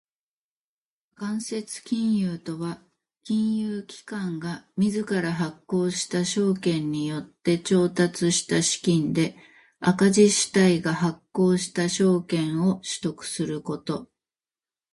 [1.13, 2.81] 間接金融とは
[3.23, 9.37] 金融機関が自ら発行した証券によって調達した資金で
[9.79, 14.09] 赤字主体が発行した証券を取得すること。